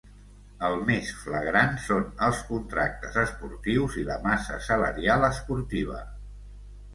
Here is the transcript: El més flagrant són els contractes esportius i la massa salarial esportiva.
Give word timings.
El 0.67 0.75
més 0.85 1.09
flagrant 1.25 1.75
són 1.87 2.07
els 2.27 2.39
contractes 2.47 3.19
esportius 3.25 3.99
i 4.05 4.07
la 4.09 4.17
massa 4.25 4.59
salarial 4.71 5.29
esportiva. 5.29 6.01